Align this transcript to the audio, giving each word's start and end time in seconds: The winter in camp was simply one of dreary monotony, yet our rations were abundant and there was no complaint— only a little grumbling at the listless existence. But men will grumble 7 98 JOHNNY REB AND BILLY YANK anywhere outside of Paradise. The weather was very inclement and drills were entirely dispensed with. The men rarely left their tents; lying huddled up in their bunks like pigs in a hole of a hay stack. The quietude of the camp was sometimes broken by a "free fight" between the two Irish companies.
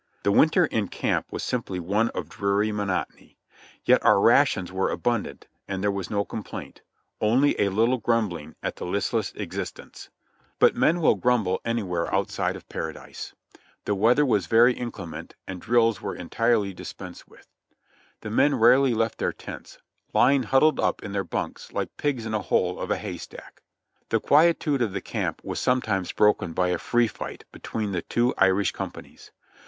The 0.23 0.31
winter 0.31 0.65
in 0.65 0.87
camp 0.87 1.27
was 1.31 1.43
simply 1.43 1.79
one 1.79 2.09
of 2.15 2.27
dreary 2.27 2.71
monotony, 2.71 3.37
yet 3.85 4.03
our 4.03 4.19
rations 4.19 4.71
were 4.71 4.89
abundant 4.89 5.45
and 5.67 5.83
there 5.83 5.91
was 5.91 6.09
no 6.09 6.25
complaint— 6.25 6.81
only 7.31 7.53
a 7.61 7.69
little 7.69 7.99
grumbling 7.99 8.55
at 8.63 8.77
the 8.77 8.85
listless 8.87 9.31
existence. 9.35 10.09
But 10.57 10.75
men 10.75 11.01
will 11.01 11.13
grumble 11.13 11.61
7 11.63 11.77
98 11.77 11.81
JOHNNY 11.83 11.83
REB 11.83 11.85
AND 11.85 11.91
BILLY 11.91 11.99
YANK 11.99 12.09
anywhere 12.09 12.19
outside 12.19 12.55
of 12.55 12.67
Paradise. 12.69 13.33
The 13.85 13.93
weather 13.93 14.25
was 14.25 14.45
very 14.47 14.73
inclement 14.73 15.35
and 15.45 15.61
drills 15.61 16.01
were 16.01 16.15
entirely 16.15 16.73
dispensed 16.73 17.27
with. 17.27 17.47
The 18.21 18.31
men 18.31 18.55
rarely 18.55 18.95
left 18.95 19.19
their 19.19 19.31
tents; 19.31 19.77
lying 20.15 20.41
huddled 20.41 20.79
up 20.79 21.03
in 21.03 21.11
their 21.11 21.23
bunks 21.23 21.73
like 21.73 21.95
pigs 21.97 22.25
in 22.25 22.33
a 22.33 22.41
hole 22.41 22.79
of 22.79 22.89
a 22.89 22.97
hay 22.97 23.17
stack. 23.17 23.61
The 24.09 24.19
quietude 24.19 24.81
of 24.81 24.93
the 24.93 25.01
camp 25.01 25.41
was 25.43 25.59
sometimes 25.59 26.11
broken 26.11 26.53
by 26.53 26.69
a 26.69 26.79
"free 26.79 27.05
fight" 27.07 27.43
between 27.51 27.91
the 27.91 28.01
two 28.01 28.33
Irish 28.39 28.71
companies. 28.71 29.29